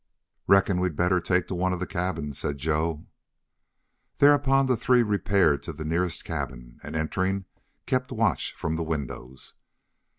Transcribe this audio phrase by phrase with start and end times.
[0.47, 3.05] "Reckon we'd better take to one of the cabins," said Joe.
[4.17, 7.45] Thereupon the three repaired to the nearest cabin, and, entering,
[7.85, 9.53] kept watch from the windows.